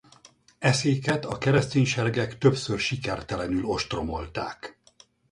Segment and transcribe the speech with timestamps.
[0.59, 4.79] Eszéket a keresztény seregek többször sikertelenül ostromolták.